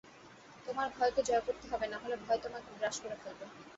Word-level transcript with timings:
তোমার 0.67 0.87
ভয়কে 0.95 1.21
জয় 1.23 1.43
করতে 1.47 1.65
হবে, 1.71 1.85
নাহলে 1.87 2.15
ভয় 2.25 2.39
তোমাকে 2.43 2.69
গ্রাস 2.79 2.95
করে 3.03 3.15
ফেলবে। 3.21 3.45